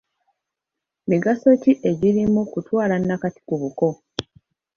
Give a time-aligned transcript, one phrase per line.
[1.09, 3.87] Migaso ki egirimu kutwala nnakati ku buko?